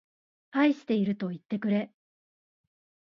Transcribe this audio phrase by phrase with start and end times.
[0.49, 1.91] 愛しているといってくれ